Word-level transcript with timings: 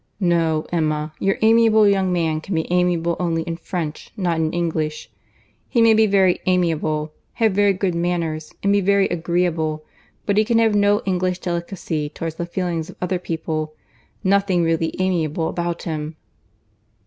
No, 0.19 0.65
Emma, 0.71 1.13
your 1.19 1.37
amiable 1.43 1.87
young 1.87 2.11
man 2.11 2.41
can 2.41 2.55
be 2.55 2.65
amiable 2.73 3.15
only 3.19 3.43
in 3.43 3.55
French, 3.55 4.09
not 4.17 4.37
in 4.39 4.51
English. 4.51 5.11
He 5.69 5.79
may 5.79 5.93
be 5.93 6.07
very 6.07 6.39
'amiable,' 6.47 7.13
have 7.33 7.51
very 7.51 7.73
good 7.73 7.93
manners, 7.93 8.51
and 8.63 8.73
be 8.73 8.81
very 8.81 9.05
agreeable; 9.09 9.85
but 10.25 10.37
he 10.37 10.43
can 10.43 10.57
have 10.57 10.73
no 10.73 11.03
English 11.05 11.37
delicacy 11.37 12.09
towards 12.09 12.33
the 12.41 12.47
feelings 12.47 12.89
of 12.89 12.95
other 12.99 13.19
people: 13.19 13.75
nothing 14.23 14.63
really 14.63 14.91
amiable 14.99 15.47
about 15.49 15.83
him." 15.83 16.15